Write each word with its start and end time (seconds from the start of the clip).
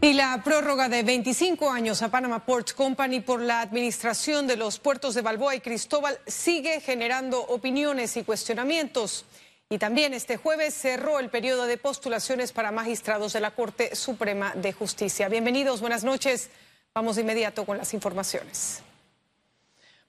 Y 0.00 0.12
la 0.12 0.40
prórroga 0.44 0.88
de 0.88 1.02
25 1.02 1.70
años 1.70 2.02
a 2.02 2.08
Panama 2.08 2.46
Ports 2.46 2.72
Company 2.72 3.18
por 3.18 3.40
la 3.40 3.62
administración 3.62 4.46
de 4.46 4.56
los 4.56 4.78
puertos 4.78 5.16
de 5.16 5.22
Balboa 5.22 5.56
y 5.56 5.60
Cristóbal 5.60 6.20
sigue 6.24 6.80
generando 6.80 7.40
opiniones 7.40 8.16
y 8.16 8.22
cuestionamientos. 8.22 9.24
Y 9.68 9.78
también 9.78 10.14
este 10.14 10.36
jueves 10.36 10.72
cerró 10.72 11.18
el 11.18 11.30
periodo 11.30 11.66
de 11.66 11.78
postulaciones 11.78 12.52
para 12.52 12.70
magistrados 12.70 13.32
de 13.32 13.40
la 13.40 13.50
Corte 13.50 13.96
Suprema 13.96 14.54
de 14.54 14.72
Justicia. 14.72 15.28
Bienvenidos, 15.28 15.80
buenas 15.80 16.04
noches. 16.04 16.48
Vamos 16.94 17.16
de 17.16 17.22
inmediato 17.22 17.66
con 17.66 17.76
las 17.76 17.92
informaciones. 17.92 18.84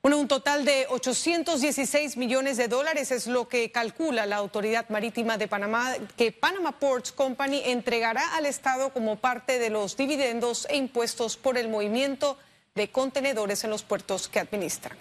Bueno, 0.02 0.18
un 0.18 0.30
total 0.30 0.64
de 0.64 0.86
816 0.90 2.16
millones 2.16 2.56
de 2.56 2.70
dólares 2.70 3.12
es 3.12 3.28
lo 3.28 3.50
que 3.50 3.70
calcula 3.70 4.26
la 4.26 4.38
Autoridad 4.38 4.88
Marítima 4.88 5.38
de 5.38 5.50
Panamá 5.50 5.94
que 6.16 6.32
Panama 6.32 6.72
Ports 6.80 7.12
Company 7.12 7.64
entregará 7.66 8.38
al 8.38 8.46
Estado 8.46 8.94
como 8.94 9.18
parte 9.18 9.60
de 9.60 9.70
los 9.70 9.98
dividendos 9.98 10.66
e 10.70 10.78
impuestos 10.78 11.36
por 11.36 11.58
el 11.58 11.68
movimiento 11.68 12.38
de 12.76 12.90
contenedores 12.90 13.66
en 13.66 13.72
los 13.72 13.84
puertos 13.84 14.30
que 14.30 14.40
administran. 14.40 14.98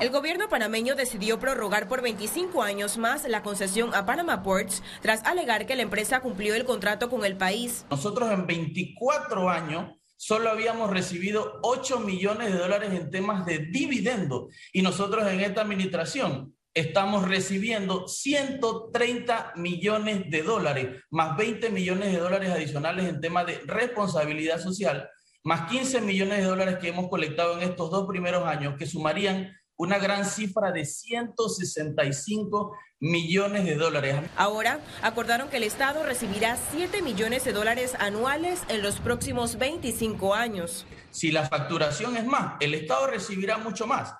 El 0.00 0.10
gobierno 0.10 0.48
panameño 0.48 0.96
decidió 0.96 1.38
prorrogar 1.38 1.86
por 1.86 2.02
25 2.02 2.60
años 2.64 2.98
más 2.98 3.22
la 3.28 3.44
concesión 3.44 3.94
a 3.94 4.04
Panama 4.04 4.42
Ports 4.42 4.82
tras 5.00 5.22
alegar 5.22 5.64
que 5.64 5.76
la 5.76 5.82
empresa 5.82 6.18
cumplió 6.18 6.56
el 6.56 6.64
contrato 6.64 7.08
con 7.08 7.24
el 7.24 7.36
país. 7.36 7.86
Nosotros 7.88 8.32
en 8.32 8.48
24 8.48 9.48
años 9.48 10.01
solo 10.22 10.50
habíamos 10.50 10.88
recibido 10.88 11.58
8 11.62 11.98
millones 11.98 12.52
de 12.52 12.58
dólares 12.60 12.92
en 12.92 13.10
temas 13.10 13.44
de 13.44 13.58
dividendo. 13.58 14.50
Y 14.72 14.82
nosotros 14.82 15.26
en 15.26 15.40
esta 15.40 15.62
administración 15.62 16.54
estamos 16.72 17.26
recibiendo 17.26 18.06
130 18.06 19.54
millones 19.56 20.30
de 20.30 20.42
dólares, 20.44 21.02
más 21.10 21.36
20 21.36 21.70
millones 21.70 22.12
de 22.12 22.20
dólares 22.20 22.50
adicionales 22.50 23.08
en 23.08 23.20
temas 23.20 23.46
de 23.46 23.62
responsabilidad 23.66 24.60
social, 24.60 25.10
más 25.42 25.68
15 25.68 26.00
millones 26.02 26.38
de 26.38 26.44
dólares 26.44 26.78
que 26.80 26.90
hemos 26.90 27.08
colectado 27.08 27.60
en 27.60 27.68
estos 27.68 27.90
dos 27.90 28.06
primeros 28.06 28.46
años, 28.46 28.76
que 28.78 28.86
sumarían 28.86 29.50
una 29.82 29.98
gran 29.98 30.24
cifra 30.24 30.70
de 30.70 30.84
165 30.84 32.76
millones 33.00 33.64
de 33.64 33.74
dólares. 33.74 34.14
Ahora 34.36 34.78
acordaron 35.02 35.48
que 35.48 35.56
el 35.56 35.64
Estado 35.64 36.04
recibirá 36.04 36.56
7 36.70 37.02
millones 37.02 37.44
de 37.44 37.52
dólares 37.52 37.96
anuales 37.98 38.62
en 38.68 38.80
los 38.80 39.00
próximos 39.00 39.58
25 39.58 40.34
años. 40.34 40.86
Si 41.10 41.32
la 41.32 41.48
facturación 41.48 42.16
es 42.16 42.24
más, 42.24 42.54
el 42.60 42.74
Estado 42.74 43.08
recibirá 43.08 43.58
mucho 43.58 43.88
más. 43.88 44.14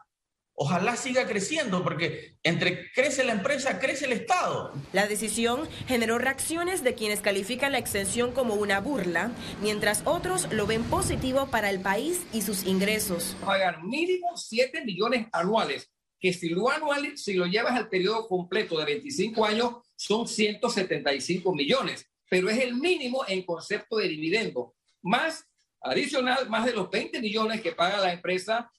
Ojalá 0.64 0.94
siga 0.94 1.26
creciendo 1.26 1.82
porque 1.82 2.36
entre 2.44 2.92
crece 2.92 3.24
la 3.24 3.32
empresa, 3.32 3.80
crece 3.80 4.04
el 4.04 4.12
Estado. 4.12 4.72
La 4.92 5.08
decisión 5.08 5.68
generó 5.88 6.18
reacciones 6.18 6.84
de 6.84 6.94
quienes 6.94 7.20
califican 7.20 7.72
la 7.72 7.78
extensión 7.78 8.30
como 8.30 8.54
una 8.54 8.78
burla, 8.78 9.32
mientras 9.60 10.02
otros 10.04 10.46
lo 10.52 10.68
ven 10.68 10.84
positivo 10.84 11.48
para 11.48 11.68
el 11.68 11.80
país 11.80 12.20
y 12.32 12.42
sus 12.42 12.64
ingresos. 12.64 13.36
Pagar 13.44 13.82
mínimo 13.82 14.36
7 14.36 14.84
millones 14.84 15.26
anuales, 15.32 15.90
que 16.20 16.32
si 16.32 16.50
lo 16.50 16.70
anual, 16.70 17.18
si 17.18 17.34
lo 17.34 17.46
llevas 17.46 17.76
al 17.76 17.88
periodo 17.88 18.28
completo 18.28 18.78
de 18.78 18.84
25 18.84 19.44
años, 19.44 19.78
son 19.96 20.28
175 20.28 21.52
millones, 21.56 22.06
pero 22.30 22.48
es 22.48 22.60
el 22.60 22.76
mínimo 22.76 23.24
en 23.26 23.42
concepto 23.42 23.96
de 23.96 24.06
dividendo, 24.06 24.76
más 25.02 25.44
adicional, 25.80 26.48
más 26.48 26.66
de 26.66 26.72
los 26.72 26.88
20 26.88 27.20
millones 27.20 27.60
que 27.60 27.72
paga 27.72 27.98
la 27.98 28.12
empresa 28.12 28.70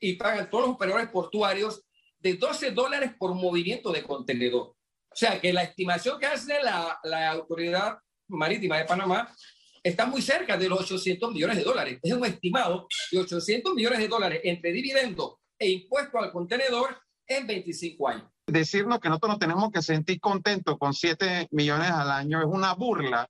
y 0.00 0.14
pagan 0.14 0.50
todos 0.50 0.66
los 0.66 0.74
operadores 0.74 1.08
portuarios 1.08 1.84
de 2.18 2.34
12 2.34 2.72
dólares 2.72 3.12
por 3.18 3.34
movimiento 3.34 3.92
de 3.92 4.02
contenedor. 4.02 4.74
O 5.10 5.16
sea 5.16 5.40
que 5.40 5.52
la 5.52 5.62
estimación 5.62 6.18
que 6.18 6.26
hace 6.26 6.62
la, 6.62 6.98
la 7.04 7.30
Autoridad 7.30 7.98
Marítima 8.28 8.78
de 8.78 8.84
Panamá 8.84 9.34
está 9.82 10.06
muy 10.06 10.22
cerca 10.22 10.56
de 10.56 10.68
los 10.68 10.80
800 10.80 11.32
millones 11.32 11.56
de 11.56 11.64
dólares. 11.64 11.98
Es 12.02 12.12
un 12.12 12.24
estimado 12.24 12.86
de 13.10 13.18
800 13.18 13.74
millones 13.74 13.98
de 13.98 14.08
dólares 14.08 14.40
entre 14.44 14.72
dividendo 14.72 15.40
e 15.58 15.70
impuesto 15.70 16.18
al 16.18 16.32
contenedor 16.32 17.00
en 17.26 17.46
25 17.46 18.08
años. 18.08 18.30
Decirnos 18.46 19.00
que 19.00 19.08
nosotros 19.08 19.30
nos 19.30 19.38
tenemos 19.38 19.70
que 19.70 19.82
sentir 19.82 20.20
contentos 20.20 20.78
con 20.78 20.94
7 20.94 21.48
millones 21.50 21.90
al 21.90 22.10
año 22.10 22.40
es 22.40 22.46
una 22.46 22.74
burla 22.74 23.28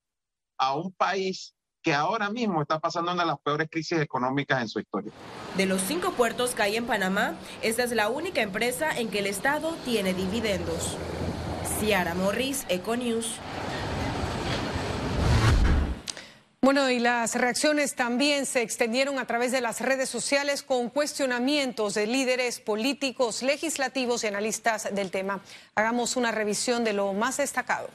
a 0.59 0.77
un 0.77 0.93
país 0.93 1.55
que 1.83 1.95
ahora 1.95 2.31
mismo 2.31 2.63
está 2.63 2.79
pasando 2.79 3.13
una 3.13 3.23
de 3.23 3.29
las 3.29 3.39
peores 3.41 3.69
crisis 3.71 3.99
económicas 4.01 4.61
en 4.63 4.69
su 4.69 4.81
historia. 4.81 5.13
De 5.57 5.67
los 5.67 5.83
cinco 5.83 6.13
puertos 6.13 6.55
que 6.55 6.63
hay 6.63 6.77
en 6.77 6.87
Panamá, 6.87 7.35
esta 7.63 7.85
es 7.85 7.93
la 7.93 8.09
única 8.09 8.43
empresa 8.43 8.91
en 8.97 9.09
que 9.09 9.21
el 9.21 9.27
Estado 9.27 9.75
tiene 9.85 10.15
dividendos. 10.15 10.97
Ciara 11.79 12.15
Morris, 12.15 12.65
Econews. 12.69 13.39
Bueno, 16.61 16.91
y 16.91 16.99
las 16.99 17.35
reacciones 17.35 17.95
también 17.95 18.45
se 18.45 18.63
extendieron 18.63 19.19
a 19.19 19.27
través 19.27 19.53
de 19.53 19.61
las 19.61 19.81
redes 19.81 20.11
sociales 20.11 20.63
con 20.63 20.91
cuestionamientos 20.91 21.95
de 21.95 22.07
líderes 22.07 22.61
políticos, 22.61 23.43
legislativos 23.43 24.25
y 24.25 24.27
analistas 24.27 24.95
del 24.95 25.11
tema. 25.11 25.41
Hagamos 25.77 26.17
una 26.17 26.33
revisión 26.33 26.85
de 26.85 26.93
lo 26.93 27.15
más 27.15 27.39
destacado. 27.39 27.89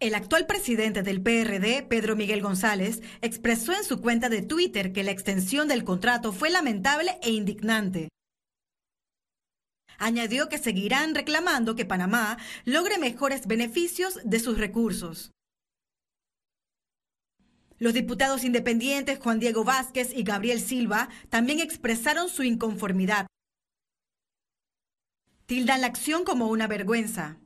El 0.00 0.14
actual 0.14 0.46
presidente 0.46 1.02
del 1.02 1.22
PRD, 1.22 1.84
Pedro 1.88 2.16
Miguel 2.16 2.42
González, 2.42 3.00
expresó 3.22 3.72
en 3.72 3.84
su 3.84 4.00
cuenta 4.00 4.28
de 4.28 4.42
Twitter 4.42 4.92
que 4.92 5.04
la 5.04 5.12
extensión 5.12 5.68
del 5.68 5.84
contrato 5.84 6.32
fue 6.32 6.50
lamentable 6.50 7.18
e 7.22 7.30
indignante. 7.30 8.08
Añadió 9.98 10.48
que 10.48 10.58
seguirán 10.58 11.14
reclamando 11.14 11.76
que 11.76 11.84
Panamá 11.84 12.38
logre 12.64 12.98
mejores 12.98 13.46
beneficios 13.46 14.18
de 14.24 14.40
sus 14.40 14.58
recursos. 14.58 15.30
Los 17.78 17.94
diputados 17.94 18.44
independientes 18.44 19.18
Juan 19.18 19.38
Diego 19.38 19.64
Vázquez 19.64 20.12
y 20.14 20.24
Gabriel 20.24 20.60
Silva 20.60 21.08
también 21.28 21.60
expresaron 21.60 22.28
su 22.28 22.42
inconformidad. 22.42 23.26
Tildan 25.46 25.82
la 25.82 25.88
acción 25.88 26.24
como 26.24 26.48
una 26.48 26.66
vergüenza. 26.66 27.38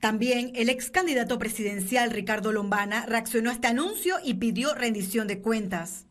También 0.00 0.52
el 0.54 0.70
ex 0.70 0.90
candidato 0.90 1.38
presidencial 1.38 2.10
Ricardo 2.10 2.52
Lombana 2.52 3.04
reaccionó 3.04 3.50
a 3.50 3.52
este 3.52 3.66
anuncio 3.68 4.16
y 4.24 4.34
pidió 4.34 4.74
rendición 4.74 5.28
de 5.28 5.40
cuentas. 5.40 6.06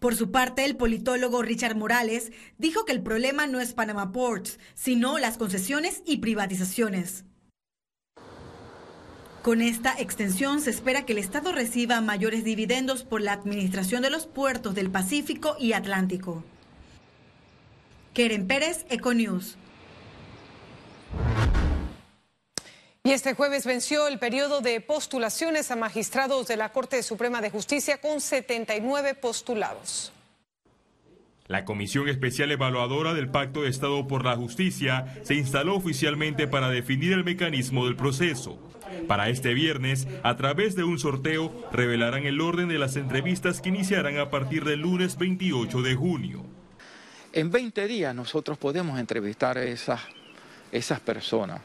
Por 0.00 0.16
su 0.16 0.32
parte, 0.32 0.64
el 0.64 0.76
politólogo 0.76 1.42
Richard 1.42 1.76
Morales 1.76 2.32
dijo 2.58 2.84
que 2.84 2.90
el 2.90 3.04
problema 3.04 3.46
no 3.46 3.60
es 3.60 3.72
Panama 3.72 4.10
Ports, 4.10 4.58
sino 4.74 5.18
las 5.18 5.38
concesiones 5.38 6.02
y 6.04 6.16
privatizaciones. 6.16 7.24
Con 9.42 9.60
esta 9.60 9.94
extensión 9.96 10.60
se 10.60 10.70
espera 10.70 11.06
que 11.06 11.12
el 11.12 11.18
Estado 11.18 11.52
reciba 11.52 12.00
mayores 12.00 12.42
dividendos 12.42 13.04
por 13.04 13.20
la 13.20 13.32
administración 13.32 14.02
de 14.02 14.10
los 14.10 14.26
puertos 14.26 14.74
del 14.74 14.90
Pacífico 14.90 15.54
y 15.58 15.72
Atlántico. 15.72 16.42
Keren 18.12 18.48
Pérez, 18.48 18.84
Econews. 18.88 19.56
Y 23.12 23.14
este 23.14 23.34
jueves 23.34 23.66
venció 23.66 24.08
el 24.08 24.18
periodo 24.18 24.62
de 24.62 24.80
postulaciones 24.80 25.70
a 25.70 25.76
magistrados 25.76 26.48
de 26.48 26.56
la 26.56 26.72
Corte 26.72 27.02
Suprema 27.02 27.42
de 27.42 27.50
Justicia 27.50 28.00
con 28.00 28.22
79 28.22 29.12
postulados. 29.16 30.14
La 31.46 31.66
Comisión 31.66 32.08
Especial 32.08 32.50
Evaluadora 32.52 33.12
del 33.12 33.28
Pacto 33.28 33.64
de 33.64 33.68
Estado 33.68 34.08
por 34.08 34.24
la 34.24 34.34
Justicia 34.36 35.14
se 35.24 35.34
instaló 35.34 35.76
oficialmente 35.76 36.48
para 36.48 36.70
definir 36.70 37.12
el 37.12 37.22
mecanismo 37.22 37.84
del 37.84 37.96
proceso. 37.96 38.58
Para 39.06 39.28
este 39.28 39.52
viernes, 39.52 40.08
a 40.22 40.38
través 40.38 40.74
de 40.74 40.84
un 40.84 40.98
sorteo, 40.98 41.52
revelarán 41.70 42.24
el 42.24 42.40
orden 42.40 42.68
de 42.70 42.78
las 42.78 42.96
entrevistas 42.96 43.60
que 43.60 43.68
iniciarán 43.68 44.16
a 44.16 44.30
partir 44.30 44.64
del 44.64 44.80
lunes 44.80 45.18
28 45.18 45.82
de 45.82 45.94
junio. 45.94 46.46
En 47.34 47.50
20 47.50 47.86
días 47.88 48.14
nosotros 48.14 48.56
podemos 48.56 48.98
entrevistar 48.98 49.58
a 49.58 49.64
esas, 49.64 50.00
esas 50.72 51.00
personas 51.00 51.60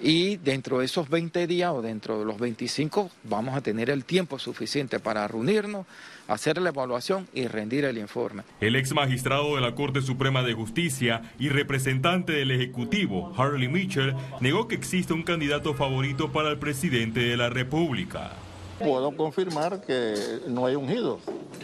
y 0.00 0.36
dentro 0.38 0.78
de 0.78 0.86
esos 0.86 1.08
20 1.08 1.46
días 1.46 1.72
o 1.72 1.82
dentro 1.82 2.18
de 2.18 2.24
los 2.24 2.38
25 2.38 3.10
vamos 3.24 3.56
a 3.56 3.60
tener 3.60 3.90
el 3.90 4.04
tiempo 4.04 4.38
suficiente 4.38 4.98
para 4.98 5.26
reunirnos, 5.28 5.86
hacer 6.28 6.60
la 6.60 6.70
evaluación 6.70 7.28
y 7.32 7.46
rendir 7.46 7.84
el 7.84 7.98
informe. 7.98 8.42
El 8.60 8.76
ex 8.76 8.92
magistrado 8.92 9.54
de 9.54 9.60
la 9.60 9.74
Corte 9.74 10.02
Suprema 10.02 10.42
de 10.42 10.54
Justicia 10.54 11.22
y 11.38 11.48
representante 11.48 12.32
del 12.32 12.50
Ejecutivo, 12.50 13.32
Harley 13.36 13.68
Mitchell, 13.68 14.14
negó 14.40 14.68
que 14.68 14.74
existe 14.74 15.12
un 15.12 15.22
candidato 15.22 15.74
favorito 15.74 16.32
para 16.32 16.50
el 16.50 16.58
presidente 16.58 17.20
de 17.20 17.36
la 17.36 17.50
República. 17.50 18.32
Puedo 18.78 19.16
confirmar 19.16 19.82
que 19.82 20.14
no 20.48 20.66
hay 20.66 20.74
ungido. 20.74 21.20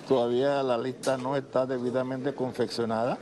Todavía 0.07 0.63
la 0.63 0.79
lista 0.79 1.17
no 1.17 1.37
está 1.37 1.67
debidamente 1.67 2.33
confeccionada 2.35 3.19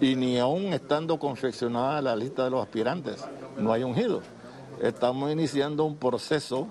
y 0.00 0.16
ni 0.16 0.38
aún 0.38 0.72
estando 0.72 1.18
confeccionada 1.18 2.02
la 2.02 2.16
lista 2.16 2.44
de 2.44 2.50
los 2.50 2.62
aspirantes, 2.62 3.24
no 3.58 3.72
hay 3.72 3.82
ungido 3.82 4.22
estamos 4.82 5.30
iniciando 5.32 5.84
un 5.84 5.96
proceso 5.96 6.68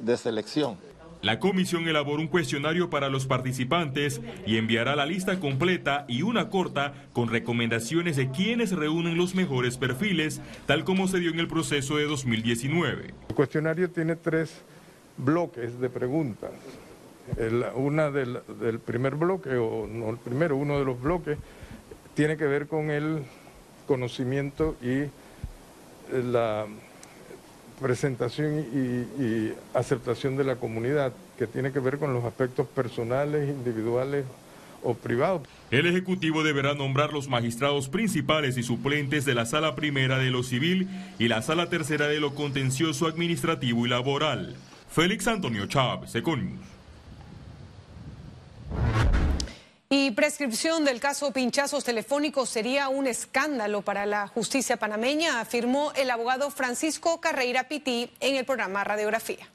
de 0.00 0.16
selección. 0.16 0.76
La 1.22 1.40
comisión 1.40 1.88
elaboró 1.88 2.20
un 2.20 2.28
cuestionario 2.28 2.90
para 2.90 3.08
los 3.08 3.26
participantes 3.26 4.20
y 4.46 4.58
enviará 4.58 4.94
la 4.94 5.06
lista 5.06 5.40
completa 5.40 6.04
y 6.08 6.22
una 6.22 6.50
corta 6.50 6.94
con 7.12 7.28
recomendaciones 7.28 8.16
de 8.16 8.30
quienes 8.30 8.72
reúnen 8.72 9.16
los 9.16 9.34
mejores 9.34 9.76
perfiles, 9.78 10.40
tal 10.66 10.84
como 10.84 11.08
se 11.08 11.18
dio 11.18 11.30
en 11.30 11.40
el 11.40 11.48
proceso 11.48 11.96
de 11.96 12.04
2019. 12.04 13.14
El 13.28 13.34
cuestionario 13.34 13.90
tiene 13.90 14.14
tres 14.14 14.62
bloques 15.16 15.80
de 15.80 15.88
preguntas. 15.88 16.50
una 17.74 18.10
del, 18.10 18.38
del 18.60 18.78
primer 18.78 19.16
bloque, 19.16 19.56
o 19.56 19.86
no 19.86 20.10
el 20.10 20.18
primero, 20.18 20.56
uno 20.56 20.78
de 20.78 20.84
los 20.84 21.00
bloques, 21.00 21.38
tiene 22.14 22.36
que 22.36 22.44
ver 22.44 22.68
con 22.68 22.90
el 22.90 23.22
conocimiento 23.86 24.76
y 24.82 25.10
la 26.12 26.66
presentación 27.80 28.60
y, 28.60 29.52
aceptación 29.76 30.36
de 30.36 30.44
la 30.44 30.56
comunidad, 30.56 31.12
que 31.38 31.46
tiene 31.46 31.72
que 31.72 31.80
ver 31.80 31.98
con 31.98 32.14
los 32.14 32.24
aspectos 32.24 32.66
personales, 32.66 33.48
individuales 33.48 34.24
o 34.82 34.94
privados. 34.94 35.42
El 35.70 35.86
Ejecutivo 35.86 36.42
deberá 36.42 36.74
nombrar 36.74 37.12
los 37.12 37.28
magistrados 37.28 37.88
principales 37.88 38.56
y 38.56 38.62
suplentes 38.62 39.24
de 39.24 39.34
la 39.34 39.46
Sala 39.46 39.74
Primera 39.74 40.18
de 40.18 40.30
lo 40.30 40.42
Civil 40.42 40.88
y 41.18 41.28
la 41.28 41.42
Sala 41.42 41.68
Tercera 41.68 42.06
de 42.08 42.20
lo 42.20 42.34
Contencioso 42.34 43.06
Administrativo 43.06 43.86
y 43.86 43.88
Laboral. 43.88 44.56
Félix 44.88 45.26
Antonio 45.26 45.66
Chávez, 45.66 46.14
Econius. 46.14 46.75
Y 49.88 50.10
prescripción 50.10 50.84
del 50.84 50.98
caso 50.98 51.32
pinchazos 51.32 51.84
telefónicos 51.84 52.48
sería 52.48 52.88
un 52.88 53.06
escándalo 53.06 53.82
para 53.82 54.04
la 54.04 54.26
justicia 54.26 54.78
panameña, 54.78 55.40
afirmó 55.40 55.92
el 55.94 56.10
abogado 56.10 56.50
Francisco 56.50 57.20
Carreira 57.20 57.68
Pití 57.68 58.10
en 58.18 58.34
el 58.34 58.44
programa 58.44 58.82
Radiografía. 58.82 59.48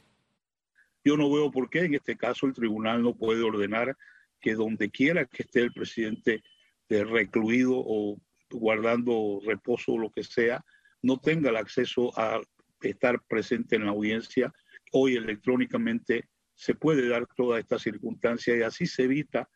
Yo 1.04 1.18
no 1.18 1.30
veo 1.30 1.51
por 1.51 1.69
qué 1.69 1.80
en 1.80 1.95
este 1.95 2.16
caso 2.16 2.45
el 2.45 2.54
tribunal 2.54 3.04
no 3.04 3.13
puede 3.13 3.44
ordenar 3.44 3.98
que 4.39 4.54
donde 4.56 4.89
quiera 4.89 5.25
que 5.25 5.44
esté 5.44 5.60
el 5.62 5.74
presidente 5.74 6.42
recluido 6.88 7.74
o 7.75 8.18
guardando 8.50 9.39
reposo 9.45 9.94
o 9.94 10.00
lo 10.00 10.12
que 10.12 10.24
sea, 10.24 10.63
no 11.01 11.18
tenga 11.19 11.50
el 11.50 11.57
acceso 11.57 12.18
a 12.18 12.42
estar 12.81 13.22
presente 13.28 13.75
en 13.75 13.86
la 13.86 13.92
audiencia. 13.92 14.54
Hoy 14.94 15.16
electrónicamente 15.16 16.30
se 16.56 16.75
puede 16.75 17.07
dar 17.10 17.28
toda 17.36 17.60
esta 17.60 17.80
circunstancia 17.80 18.56
y 18.56 18.62
así 18.62 18.86
se 18.86 19.04
evita 19.04 19.50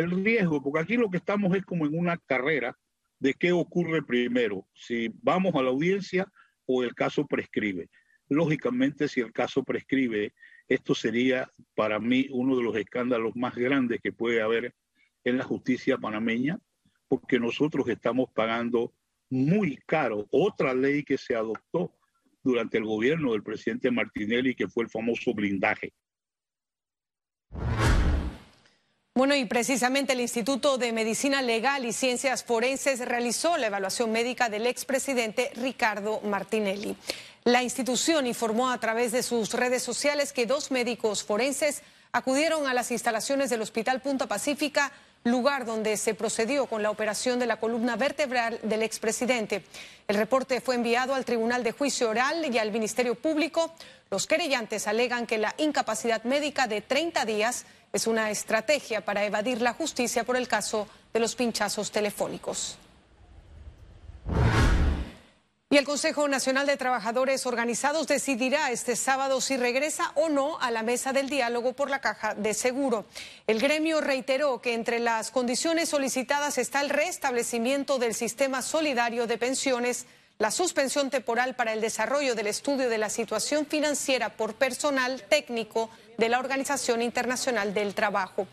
el 0.00 0.24
riesgo, 0.24 0.62
porque 0.62 0.80
aquí 0.80 0.96
lo 0.96 1.10
que 1.10 1.18
estamos 1.18 1.56
es 1.56 1.64
como 1.64 1.86
en 1.86 1.98
una 1.98 2.16
carrera 2.18 2.76
de 3.18 3.34
qué 3.34 3.52
ocurre 3.52 4.02
primero, 4.02 4.66
si 4.74 5.10
vamos 5.22 5.54
a 5.54 5.62
la 5.62 5.70
audiencia 5.70 6.30
o 6.66 6.82
el 6.82 6.94
caso 6.94 7.26
prescribe. 7.26 7.88
Lógicamente, 8.28 9.08
si 9.08 9.20
el 9.20 9.32
caso 9.32 9.62
prescribe, 9.62 10.34
esto 10.68 10.94
sería 10.94 11.50
para 11.74 11.98
mí 11.98 12.26
uno 12.30 12.56
de 12.56 12.62
los 12.62 12.76
escándalos 12.76 13.36
más 13.36 13.54
grandes 13.54 14.00
que 14.02 14.12
puede 14.12 14.42
haber 14.42 14.74
en 15.24 15.38
la 15.38 15.44
justicia 15.44 15.98
panameña, 15.98 16.58
porque 17.08 17.38
nosotros 17.38 17.88
estamos 17.88 18.28
pagando 18.34 18.92
muy 19.30 19.76
caro 19.86 20.26
otra 20.30 20.74
ley 20.74 21.02
que 21.02 21.18
se 21.18 21.34
adoptó 21.34 21.94
durante 22.42 22.78
el 22.78 22.84
gobierno 22.84 23.32
del 23.32 23.42
presidente 23.42 23.90
Martinelli, 23.90 24.54
que 24.54 24.68
fue 24.68 24.84
el 24.84 24.90
famoso 24.90 25.32
blindaje. 25.32 25.92
Bueno, 29.16 29.36
y 29.36 29.44
precisamente 29.44 30.14
el 30.14 30.20
Instituto 30.20 30.76
de 30.76 30.90
Medicina 30.90 31.40
Legal 31.40 31.84
y 31.84 31.92
Ciencias 31.92 32.42
Forenses 32.42 32.98
realizó 32.98 33.56
la 33.56 33.68
evaluación 33.68 34.10
médica 34.10 34.48
del 34.48 34.66
expresidente 34.66 35.52
Ricardo 35.54 36.20
Martinelli. 36.22 36.96
La 37.44 37.62
institución 37.62 38.26
informó 38.26 38.70
a 38.70 38.80
través 38.80 39.12
de 39.12 39.22
sus 39.22 39.52
redes 39.52 39.84
sociales 39.84 40.32
que 40.32 40.46
dos 40.46 40.72
médicos 40.72 41.22
forenses 41.22 41.82
acudieron 42.10 42.66
a 42.66 42.74
las 42.74 42.90
instalaciones 42.90 43.50
del 43.50 43.62
Hospital 43.62 44.02
Punta 44.02 44.26
Pacífica 44.26 44.90
lugar 45.24 45.64
donde 45.64 45.96
se 45.96 46.14
procedió 46.14 46.66
con 46.66 46.82
la 46.82 46.90
operación 46.90 47.38
de 47.38 47.46
la 47.46 47.58
columna 47.58 47.96
vertebral 47.96 48.60
del 48.62 48.82
expresidente. 48.82 49.64
El 50.06 50.16
reporte 50.16 50.60
fue 50.60 50.74
enviado 50.74 51.14
al 51.14 51.24
Tribunal 51.24 51.64
de 51.64 51.72
Juicio 51.72 52.10
Oral 52.10 52.54
y 52.54 52.58
al 52.58 52.70
Ministerio 52.70 53.14
Público. 53.14 53.72
Los 54.10 54.26
querellantes 54.26 54.86
alegan 54.86 55.26
que 55.26 55.38
la 55.38 55.54
incapacidad 55.56 56.22
médica 56.24 56.66
de 56.66 56.82
30 56.82 57.24
días 57.24 57.64
es 57.94 58.06
una 58.06 58.30
estrategia 58.30 59.02
para 59.02 59.24
evadir 59.24 59.62
la 59.62 59.72
justicia 59.72 60.24
por 60.24 60.36
el 60.36 60.46
caso 60.46 60.86
de 61.14 61.20
los 61.20 61.34
pinchazos 61.34 61.90
telefónicos. 61.90 62.76
Y 65.74 65.76
el 65.76 65.84
Consejo 65.84 66.28
Nacional 66.28 66.68
de 66.68 66.76
Trabajadores 66.76 67.46
Organizados 67.46 68.06
decidirá 68.06 68.70
este 68.70 68.94
sábado 68.94 69.40
si 69.40 69.56
regresa 69.56 70.12
o 70.14 70.28
no 70.28 70.56
a 70.60 70.70
la 70.70 70.84
mesa 70.84 71.12
del 71.12 71.28
diálogo 71.28 71.72
por 71.72 71.90
la 71.90 72.00
caja 72.00 72.32
de 72.36 72.54
seguro. 72.54 73.06
El 73.48 73.58
gremio 73.58 74.00
reiteró 74.00 74.60
que 74.60 74.72
entre 74.72 75.00
las 75.00 75.32
condiciones 75.32 75.88
solicitadas 75.88 76.58
está 76.58 76.80
el 76.80 76.90
restablecimiento 76.90 77.98
del 77.98 78.14
sistema 78.14 78.62
solidario 78.62 79.26
de 79.26 79.36
pensiones 79.36 80.06
la 80.38 80.50
suspensión 80.50 81.10
temporal 81.10 81.54
para 81.54 81.72
el 81.72 81.80
desarrollo 81.80 82.34
del 82.34 82.48
estudio 82.48 82.88
de 82.88 82.98
la 82.98 83.08
situación 83.08 83.66
financiera 83.66 84.30
por 84.30 84.54
personal 84.54 85.22
técnico 85.22 85.90
de 86.18 86.28
la 86.28 86.38
Organización 86.38 87.02
Internacional 87.02 87.72
del 87.72 87.94
Trabajo. 87.94 88.46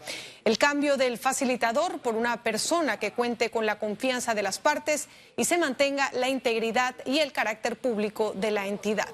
El 0.46 0.58
cambio 0.58 0.98
del 0.98 1.18
facilitador 1.18 2.00
por 2.00 2.16
una 2.16 2.44
persona 2.44 2.98
que 2.98 3.14
cuente 3.14 3.50
con 3.50 3.66
la 3.66 3.80
confianza 3.80 4.34
de 4.34 4.44
las 4.44 4.60
partes 4.60 5.08
y 5.38 5.46
se 5.46 5.58
mantenga 5.58 6.12
la 6.14 6.30
integridad 6.30 6.96
y 7.06 7.20
el 7.20 7.32
carácter 7.32 7.78
público 7.78 8.34
de 8.36 8.52
la 8.52 8.68
entidad. 8.68 9.10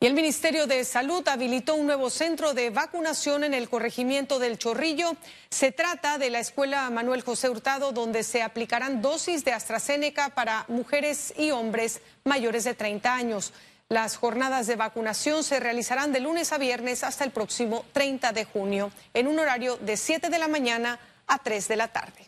Y 0.00 0.06
el 0.06 0.14
Ministerio 0.14 0.68
de 0.68 0.84
Salud 0.84 1.26
habilitó 1.26 1.74
un 1.74 1.86
nuevo 1.86 2.08
centro 2.08 2.54
de 2.54 2.70
vacunación 2.70 3.42
en 3.42 3.52
el 3.52 3.68
corregimiento 3.68 4.38
del 4.38 4.56
Chorrillo. 4.56 5.16
Se 5.50 5.72
trata 5.72 6.18
de 6.18 6.30
la 6.30 6.38
Escuela 6.38 6.88
Manuel 6.88 7.22
José 7.22 7.48
Hurtado, 7.48 7.90
donde 7.90 8.22
se 8.22 8.42
aplicarán 8.42 9.02
dosis 9.02 9.44
de 9.44 9.52
AstraZeneca 9.52 10.28
para 10.36 10.64
mujeres 10.68 11.34
y 11.36 11.50
hombres 11.50 12.00
mayores 12.22 12.62
de 12.62 12.74
30 12.74 13.12
años. 13.12 13.52
Las 13.88 14.16
jornadas 14.16 14.68
de 14.68 14.76
vacunación 14.76 15.42
se 15.42 15.58
realizarán 15.58 16.12
de 16.12 16.20
lunes 16.20 16.52
a 16.52 16.58
viernes 16.58 17.02
hasta 17.02 17.24
el 17.24 17.32
próximo 17.32 17.84
30 17.92 18.30
de 18.30 18.44
junio, 18.44 18.92
en 19.14 19.26
un 19.26 19.40
horario 19.40 19.78
de 19.78 19.96
7 19.96 20.28
de 20.28 20.38
la 20.38 20.46
mañana 20.46 21.00
a 21.26 21.38
3 21.38 21.66
de 21.66 21.76
la 21.76 21.88
tarde. 21.88 22.27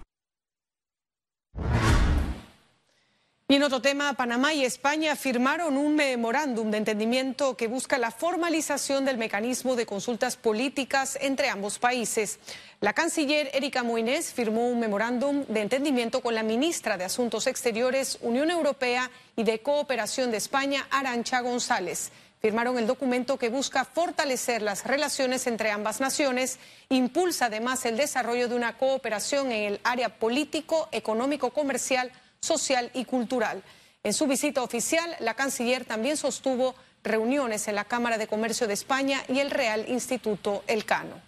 Y 3.49 3.55
en 3.55 3.62
otro 3.62 3.81
tema, 3.81 4.12
Panamá 4.15 4.55
y 4.55 4.65
España 4.65 5.15
firmaron 5.15 5.76
un 5.76 5.95
memorándum 5.95 6.71
de 6.73 6.79
entendimiento 6.79 7.57
que 7.57 7.69
busca 7.69 7.97
la 7.97 8.11
formalización 8.11 9.05
del 9.05 9.19
mecanismo 9.19 9.76
de 9.76 9.87
consultas 9.87 10.37
políticas 10.37 11.17
entre 11.21 11.49
ambos 11.49 11.79
países. 11.79 12.41
La 12.81 12.93
canciller 12.93 13.50
Erika 13.55 13.85
Moines 13.85 14.33
firmó 14.33 14.69
un 14.69 14.81
memorándum 14.81 15.45
de 15.47 15.61
entendimiento 15.61 16.23
con 16.23 16.35
la 16.35 16.43
ministra 16.43 16.97
de 16.97 17.05
Asuntos 17.05 17.47
Exteriores, 17.47 18.19
Unión 18.21 18.50
Europea 18.50 19.12
y 19.37 19.45
de 19.45 19.61
Cooperación 19.61 20.33
de 20.33 20.38
España, 20.38 20.88
Arancha 20.91 21.41
González 21.41 22.11
firmaron 22.40 22.78
el 22.78 22.87
documento 22.87 23.38
que 23.38 23.49
busca 23.49 23.85
fortalecer 23.85 24.62
las 24.62 24.85
relaciones 24.85 25.47
entre 25.47 25.71
ambas 25.71 26.00
naciones, 26.00 26.59
impulsa 26.88 27.47
además 27.47 27.85
el 27.87 27.97
desarrollo 27.97 28.49
de 28.49 28.55
una 28.55 28.76
cooperación 28.76 29.52
en 29.52 29.75
el 29.75 29.81
área 29.85 30.19
político, 30.19 30.88
económico, 30.93 31.50
comercial, 31.50 32.12
social 32.40 32.90
y 32.95 33.05
cultural. 33.05 33.62
En 34.02 34.12
su 34.12 34.26
visita 34.26 34.62
oficial, 34.62 35.16
la 35.21 35.35
canciller 35.35 35.85
también 35.85 36.16
sostuvo 36.16 36.75
reuniones 37.02 37.66
en 37.69 37.75
la 37.75 37.85
Cámara 37.85 38.19
de 38.19 38.26
Comercio 38.26 38.66
de 38.66 38.75
España 38.75 39.23
y 39.28 39.40
el 39.40 39.50
Real 39.50 39.85
Instituto 39.88 40.62
Elcano. 40.66 41.21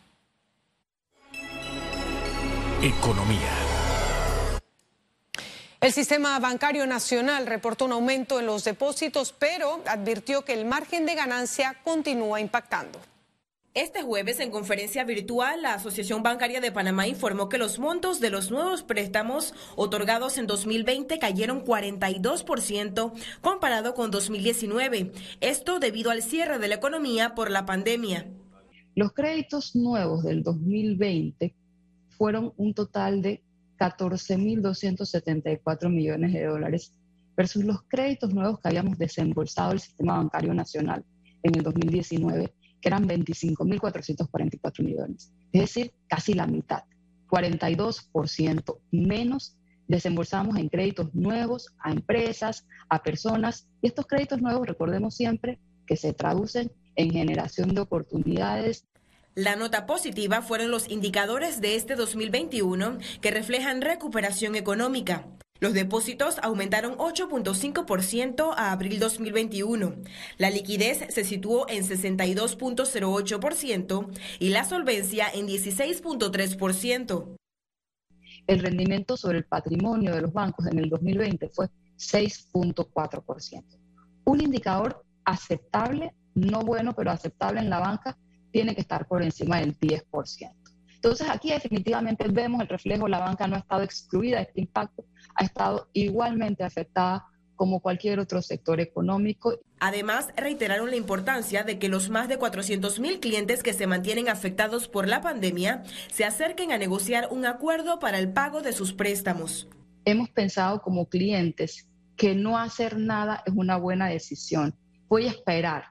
Economía. 2.82 3.67
El 5.80 5.92
sistema 5.92 6.36
bancario 6.40 6.88
nacional 6.88 7.46
reportó 7.46 7.84
un 7.84 7.92
aumento 7.92 8.40
en 8.40 8.46
los 8.46 8.64
depósitos, 8.64 9.32
pero 9.32 9.80
advirtió 9.86 10.44
que 10.44 10.52
el 10.52 10.64
margen 10.64 11.06
de 11.06 11.14
ganancia 11.14 11.76
continúa 11.84 12.40
impactando. 12.40 12.98
Este 13.74 14.02
jueves, 14.02 14.40
en 14.40 14.50
conferencia 14.50 15.04
virtual, 15.04 15.62
la 15.62 15.74
Asociación 15.74 16.24
Bancaria 16.24 16.60
de 16.60 16.72
Panamá 16.72 17.06
informó 17.06 17.48
que 17.48 17.58
los 17.58 17.78
montos 17.78 18.18
de 18.18 18.30
los 18.30 18.50
nuevos 18.50 18.82
préstamos 18.82 19.54
otorgados 19.76 20.36
en 20.36 20.48
2020 20.48 21.16
cayeron 21.20 21.64
42% 21.64 23.12
comparado 23.40 23.94
con 23.94 24.10
2019. 24.10 25.12
Esto 25.40 25.78
debido 25.78 26.10
al 26.10 26.24
cierre 26.24 26.58
de 26.58 26.66
la 26.66 26.74
economía 26.74 27.36
por 27.36 27.52
la 27.52 27.66
pandemia. 27.66 28.26
Los 28.96 29.12
créditos 29.12 29.76
nuevos 29.76 30.24
del 30.24 30.42
2020 30.42 31.54
fueron 32.08 32.52
un 32.56 32.74
total 32.74 33.22
de 33.22 33.44
14.274 33.78 35.88
millones 35.88 36.32
de 36.32 36.44
dólares 36.44 36.92
versus 37.36 37.64
los 37.64 37.82
créditos 37.88 38.34
nuevos 38.34 38.58
que 38.60 38.68
habíamos 38.68 38.98
desembolsado 38.98 39.72
el 39.72 39.80
sistema 39.80 40.16
bancario 40.16 40.52
nacional 40.52 41.04
en 41.42 41.54
el 41.54 41.62
2019 41.62 42.52
que 42.80 42.88
eran 42.88 43.08
25.444 43.08 44.84
millones. 44.84 45.32
Es 45.52 45.62
decir, 45.62 45.92
casi 46.06 46.34
la 46.34 46.46
mitad, 46.46 46.84
42% 47.28 48.78
menos 48.92 49.58
desembolsamos 49.88 50.56
en 50.56 50.68
créditos 50.68 51.12
nuevos 51.14 51.74
a 51.80 51.90
empresas, 51.90 52.66
a 52.88 53.02
personas. 53.02 53.66
Y 53.82 53.88
estos 53.88 54.06
créditos 54.06 54.40
nuevos, 54.40 54.66
recordemos 54.66 55.16
siempre, 55.16 55.58
que 55.86 55.96
se 55.96 56.12
traducen 56.12 56.70
en 56.94 57.10
generación 57.10 57.74
de 57.74 57.80
oportunidades. 57.80 58.86
La 59.38 59.54
nota 59.54 59.86
positiva 59.86 60.42
fueron 60.42 60.72
los 60.72 60.90
indicadores 60.90 61.60
de 61.60 61.76
este 61.76 61.94
2021 61.94 62.98
que 63.20 63.30
reflejan 63.30 63.82
recuperación 63.82 64.56
económica. 64.56 65.28
Los 65.60 65.74
depósitos 65.74 66.38
aumentaron 66.42 66.96
8.5% 66.96 68.52
a 68.56 68.72
abril 68.72 68.98
2021. 68.98 69.94
La 70.38 70.50
liquidez 70.50 71.14
se 71.14 71.22
situó 71.22 71.68
en 71.68 71.84
62.08% 71.84 74.08
y 74.40 74.48
la 74.48 74.64
solvencia 74.64 75.28
en 75.32 75.46
16.3%. 75.46 77.36
El 78.48 78.58
rendimiento 78.58 79.16
sobre 79.16 79.38
el 79.38 79.44
patrimonio 79.44 80.16
de 80.16 80.22
los 80.22 80.32
bancos 80.32 80.66
en 80.66 80.80
el 80.80 80.90
2020 80.90 81.48
fue 81.50 81.68
6.4%. 81.96 83.62
Un 84.24 84.40
indicador 84.40 85.04
aceptable, 85.24 86.12
no 86.34 86.62
bueno, 86.62 86.96
pero 86.96 87.12
aceptable 87.12 87.60
en 87.60 87.70
la 87.70 87.78
banca, 87.78 88.18
tiene 88.50 88.74
que 88.74 88.80
estar 88.80 89.06
por 89.06 89.22
encima 89.22 89.60
del 89.60 89.78
10%. 89.78 90.52
Entonces 90.94 91.28
aquí 91.30 91.50
definitivamente 91.50 92.26
vemos 92.28 92.60
el 92.60 92.68
reflejo, 92.68 93.06
la 93.06 93.20
banca 93.20 93.46
no 93.46 93.54
ha 93.54 93.60
estado 93.60 93.82
excluida 93.82 94.38
de 94.38 94.44
este 94.44 94.60
impacto, 94.62 95.04
ha 95.34 95.44
estado 95.44 95.88
igualmente 95.92 96.64
afectada 96.64 97.24
como 97.54 97.80
cualquier 97.80 98.20
otro 98.20 98.40
sector 98.40 98.80
económico. 98.80 99.60
Además, 99.80 100.28
reiteraron 100.36 100.90
la 100.90 100.96
importancia 100.96 101.64
de 101.64 101.78
que 101.78 101.88
los 101.88 102.08
más 102.08 102.28
de 102.28 102.38
400 102.38 103.00
mil 103.00 103.20
clientes 103.20 103.62
que 103.62 103.74
se 103.74 103.86
mantienen 103.86 104.28
afectados 104.28 104.88
por 104.88 105.06
la 105.06 105.20
pandemia 105.20 105.82
se 106.10 106.24
acerquen 106.24 106.72
a 106.72 106.78
negociar 106.78 107.28
un 107.30 107.46
acuerdo 107.46 107.98
para 107.98 108.18
el 108.18 108.32
pago 108.32 108.62
de 108.62 108.72
sus 108.72 108.92
préstamos. 108.92 109.68
Hemos 110.04 110.30
pensado 110.30 110.80
como 110.82 111.08
clientes 111.08 111.88
que 112.16 112.34
no 112.34 112.58
hacer 112.58 112.96
nada 112.96 113.42
es 113.44 113.52
una 113.54 113.76
buena 113.76 114.08
decisión. 114.08 114.74
Voy 115.08 115.26
a 115.26 115.30
esperar, 115.30 115.84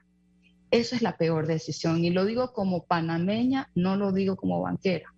eso 0.70 0.96
es 0.96 1.02
la 1.02 1.16
peor 1.16 1.46
decisión. 1.46 2.04
Y 2.04 2.10
lo 2.10 2.24
digo 2.24 2.52
como 2.52 2.84
panameña, 2.84 3.70
no 3.74 3.96
lo 3.96 4.12
digo 4.12 4.36
como 4.36 4.60
banquera. 4.60 5.14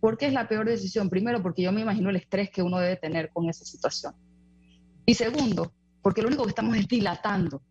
¿Por 0.00 0.18
qué 0.18 0.26
es 0.26 0.32
la 0.32 0.48
peor 0.48 0.66
decisión? 0.66 1.08
Primero, 1.08 1.42
porque 1.42 1.62
yo 1.62 1.72
me 1.72 1.80
imagino 1.80 2.10
el 2.10 2.16
estrés 2.16 2.50
que 2.50 2.62
uno 2.62 2.78
debe 2.78 2.96
tener 2.96 3.30
con 3.30 3.48
esa 3.48 3.64
situación. 3.64 4.14
Y 5.06 5.14
segundo, 5.14 5.72
porque 6.02 6.22
lo 6.22 6.28
único 6.28 6.42
que 6.42 6.50
estamos 6.50 6.76
es 6.76 6.88
dilatando 6.88 7.62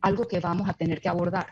algo 0.00 0.26
que 0.26 0.40
vamos 0.40 0.68
a 0.68 0.74
tener 0.74 1.00
que 1.00 1.08
abordar. 1.08 1.46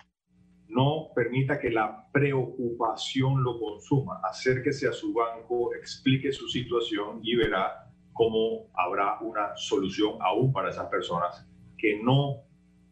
No 0.69 1.09
permita 1.15 1.59
que 1.59 1.71
la 1.71 2.07
preocupación 2.13 3.43
lo 3.43 3.59
consuma. 3.59 4.21
Acérquese 4.25 4.89
a 4.89 4.93
su 4.93 5.13
banco, 5.13 5.75
explique 5.75 6.33
su 6.33 6.49
situación 6.49 7.21
y 7.23 7.37
verá 7.37 7.91
cómo 8.13 8.71
habrá 8.75 9.19
una 9.21 9.55
solución 9.57 10.17
aún 10.21 10.53
para 10.53 10.71
esas 10.71 10.87
personas 10.89 11.47
que 11.79 12.01
no 12.03 12.43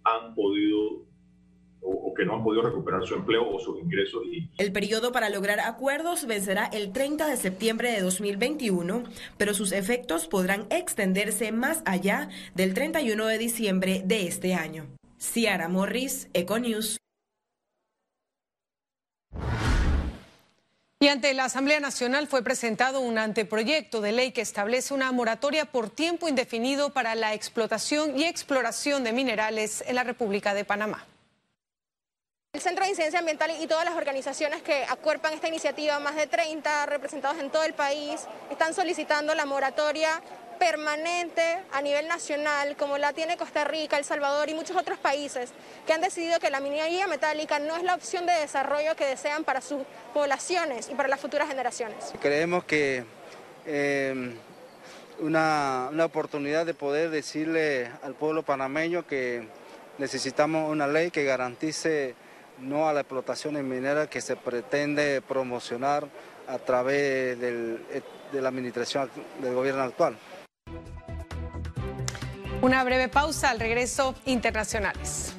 han 0.05 0.35
podido 0.35 1.10
que 2.21 2.27
no 2.27 2.35
han 2.35 2.45
podido 2.45 2.63
recuperar 2.63 3.07
su 3.07 3.15
empleo 3.15 3.49
o 3.49 3.59
sus 3.59 3.81
ingresos. 3.81 4.23
El 4.59 4.73
periodo 4.73 5.11
para 5.11 5.31
lograr 5.31 5.59
acuerdos 5.59 6.27
vencerá 6.27 6.67
el 6.67 6.93
30 6.93 7.27
de 7.27 7.39
septiembre 7.39 7.91
de 7.93 8.03
2021, 8.03 9.05
pero 9.39 9.55
sus 9.55 9.73
efectos 9.73 10.27
podrán 10.27 10.67
extenderse 10.69 11.51
más 11.51 11.83
allá 11.87 12.29
del 12.55 12.75
31 12.75 13.27
de 13.27 13.39
diciembre 13.39 14.03
de 14.05 14.27
este 14.27 14.53
año. 14.53 14.87
Ciara 15.19 15.69
Morris, 15.71 16.29
Econews. 16.35 16.99
Y 21.03 21.09
ante 21.09 21.33
la 21.33 21.47
Asamblea 21.47 21.81
Nacional 21.81 22.27
fue 22.27 22.43
presentado 22.43 23.01
un 23.01 23.17
anteproyecto 23.17 24.03
de 24.03 24.13
ley 24.13 24.33
que 24.33 24.43
establece 24.43 24.93
una 24.93 25.11
moratoria 25.11 25.65
por 25.65 25.89
tiempo 25.89 26.29
indefinido 26.29 26.91
para 26.91 27.15
la 27.15 27.33
explotación 27.33 28.19
y 28.19 28.25
exploración 28.25 29.05
de 29.05 29.15
minerales 29.15 29.83
en 29.87 29.95
la 29.95 30.05
República 30.05 30.53
de 30.53 30.67
Panamá. 30.67 31.07
El 32.53 32.61
Centro 32.61 32.83
de 32.83 32.91
Incidencia 32.91 33.21
Ambiental 33.21 33.53
y 33.61 33.67
todas 33.69 33.85
las 33.85 33.95
organizaciones 33.95 34.61
que 34.61 34.85
acuerpan 34.89 35.33
esta 35.33 35.47
iniciativa, 35.47 36.01
más 36.01 36.17
de 36.17 36.27
30 36.27 36.85
representados 36.87 37.39
en 37.39 37.49
todo 37.49 37.63
el 37.63 37.75
país, 37.75 38.27
están 38.51 38.75
solicitando 38.75 39.37
la 39.37 39.47
moratoria 39.47 40.21
permanente 40.59 41.43
a 41.73 41.81
nivel 41.81 42.09
nacional, 42.09 42.77
como 42.77 42.99
la 42.99 43.13
tiene 43.13 43.37
Costa 43.37 43.65
Rica, 43.65 43.99
El 43.99 44.05
Salvador 44.05 44.51
y 44.51 44.55
muchos 44.55 44.77
otros 44.77 44.99
países, 44.99 45.53
que 45.87 45.93
han 45.93 46.01
decidido 46.01 46.41
que 46.41 46.51
la 46.51 46.59
minería 46.59 47.07
metálica 47.07 47.61
no 47.61 47.77
es 47.77 47.85
la 47.85 47.95
opción 47.95 48.27
de 48.27 48.33
desarrollo 48.33 48.97
que 48.97 49.07
desean 49.07 49.45
para 49.45 49.61
sus 49.61 49.85
poblaciones 50.13 50.91
y 50.91 50.95
para 50.97 51.09
las 51.09 51.21
futuras 51.21 51.47
generaciones. 51.47 52.13
Creemos 52.21 52.65
que 52.65 53.05
eh, 53.65 54.35
una, 55.21 55.89
una 55.93 56.05
oportunidad 56.05 56.67
de 56.67 56.75
poder 56.75 57.11
decirle 57.11 57.93
al 58.03 58.15
pueblo 58.15 58.43
panameño 58.43 59.07
que 59.07 59.47
necesitamos 59.99 60.69
una 60.69 60.89
ley 60.89 61.13
que 61.13 61.23
garantice 61.23 62.17
no 62.61 62.89
a 62.89 62.93
la 62.93 63.01
explotación 63.01 63.55
minera 63.69 64.09
que 64.09 64.21
se 64.21 64.37
pretende 64.37 65.23
promocionar 65.23 66.09
a 66.49 66.59
través 66.59 67.39
de 67.39 68.03
la 68.33 68.49
administración 68.49 69.11
del 69.41 69.55
gobierno 69.55 69.83
actual. 69.83 70.17
Una 72.63 72.85
breve 72.85 73.09
pausa 73.09 73.51
al 73.51 73.59
regreso 73.59 74.15
internacionales. 74.27 75.35